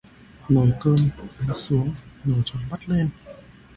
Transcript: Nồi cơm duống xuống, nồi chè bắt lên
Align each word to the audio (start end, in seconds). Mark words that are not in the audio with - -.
Nồi 0.49 0.73
cơm 0.81 0.95
duống 1.45 1.55
xuống, 1.57 1.93
nồi 2.23 2.41
chè 2.45 2.59
bắt 2.71 2.89
lên 2.89 3.09